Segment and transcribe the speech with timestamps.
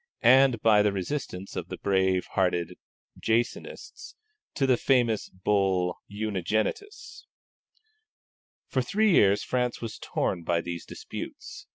[0.23, 2.75] and by the resistance of the brave hearted
[3.19, 4.15] Jansenists
[4.55, 7.27] to the famous Bull Unigenitus.
[8.67, 11.67] For three years France was torn by these disputes.